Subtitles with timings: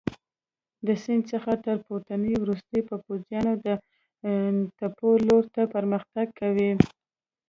[0.85, 3.67] د سیند څخه تر پورېوتو وروسته به پوځیان د
[4.77, 6.71] تپو لور ته پرمختګ کوي.